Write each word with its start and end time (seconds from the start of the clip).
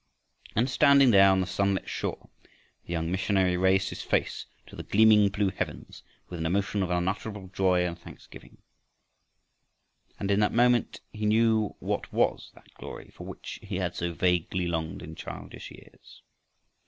And 0.55 0.67
standing 0.67 1.11
there 1.11 1.29
on 1.29 1.41
the 1.41 1.45
sunlit 1.45 1.87
shore 1.87 2.31
the 2.87 2.91
young 2.93 3.11
missionary 3.11 3.55
raised 3.55 3.89
his 3.89 4.01
face 4.01 4.47
to 4.65 4.75
the 4.75 4.81
gleaming 4.81 5.29
blue 5.29 5.51
heavens 5.51 6.01
with 6.27 6.39
an 6.39 6.47
emotion 6.47 6.81
of 6.81 6.89
unutterable 6.89 7.49
joy 7.53 7.85
and 7.85 7.99
thanksgiving. 7.99 8.57
And 10.19 10.31
in 10.31 10.39
that 10.39 10.53
moment 10.53 11.01
he 11.11 11.27
knew 11.27 11.75
what 11.77 12.11
was 12.11 12.49
that 12.55 12.73
glory 12.73 13.11
for 13.11 13.27
which 13.27 13.59
he 13.61 13.75
had 13.75 13.93
so 13.95 14.11
vaguely 14.11 14.65
longed 14.67 15.03
in 15.03 15.13
childish 15.13 15.69
years. 15.69 16.23